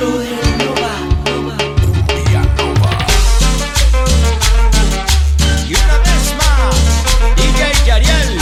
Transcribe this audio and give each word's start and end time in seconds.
Rodell 0.00 0.56
Nova, 0.58 0.92
Cumbia 1.24 2.42
Nova 2.56 2.90
y 5.68 5.74
una 5.74 5.98
vez 5.98 6.34
más 6.38 7.36
DJ 7.36 7.74
Jariel, 7.86 8.38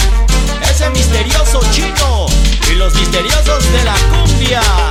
ese 0.70 0.91
misterioso 0.91 1.61
chico 1.73 2.27
y 2.70 2.75
los 2.75 2.95
misteriosos 2.95 3.64
de 3.73 3.84
la 3.84 3.95
cumbia. 4.11 4.82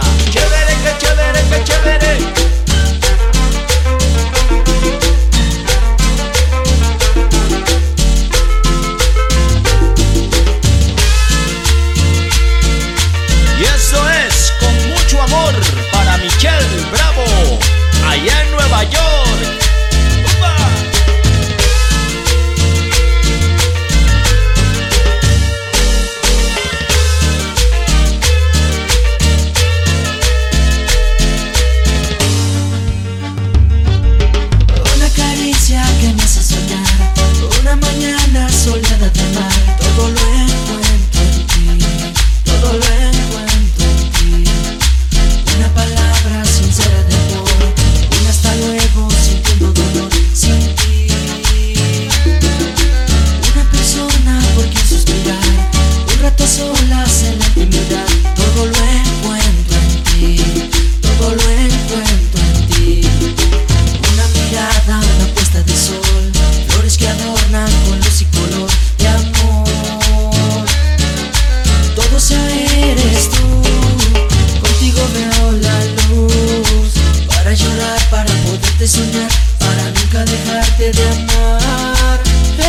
de 80.89 81.07
amar. 81.09 82.19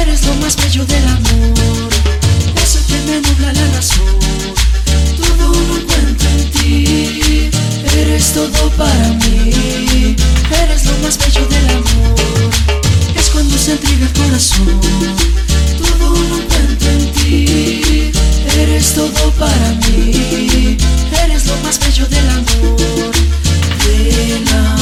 Eres 0.03 0.27
lo 0.27 0.35
más 0.35 0.55
bello 0.57 0.85
del 0.85 1.09
amor, 1.09 1.89
eso 2.63 2.79
que 2.87 2.99
me 3.07 3.21
nubla 3.23 3.55
la 3.55 3.67
razón. 3.75 4.05
Todo 5.17 5.49
lo 5.49 5.79
encuentro 5.79 6.29
en 6.29 6.51
ti, 6.51 7.51
eres 7.97 8.35
todo 8.35 8.69
para 8.77 9.09
mí. 9.25 10.15
Eres 10.63 10.85
lo 10.85 10.99
más 10.99 11.17
bello 11.17 11.47
del 11.47 11.71
amor, 11.71 12.51
es 13.17 13.31
cuando 13.31 13.57
se 13.57 13.73
entrega 13.73 14.05
el 14.05 14.13
corazón. 14.13 14.81
Todo 15.79 16.11
lo 16.11 16.37
encuentro 16.37 16.91
en 16.91 17.13
ti, 17.13 18.13
eres 18.59 18.93
todo 18.93 19.31
para 19.39 19.71
mí. 19.87 20.77
Eres 21.25 21.47
lo 21.47 21.57
más 21.65 21.79
bello 21.81 22.07
del 22.09 22.29
amor, 22.29 23.13
del 23.87 24.49
amor. 24.49 24.82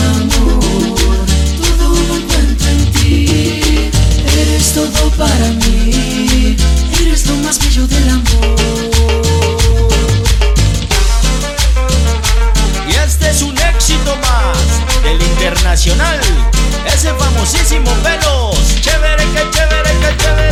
Ese 16.86 17.12
famosísimo 17.14 17.90
pelos. 18.02 18.80
Chévere, 18.80 19.24
que 19.34 19.50
chévere, 19.50 19.90
que 20.00 20.16
chévere. 20.22 20.49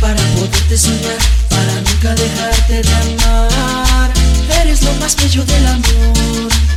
para 0.00 0.22
poderte 0.34 0.76
soñar, 0.76 1.18
para 1.48 1.74
nunca 1.80 2.14
dejarte 2.14 2.82
de 2.82 2.94
amar. 2.94 4.10
Eres 4.60 4.82
lo 4.82 4.92
más 4.94 5.16
bello 5.16 5.44
del 5.44 5.66
amor. 5.66 6.73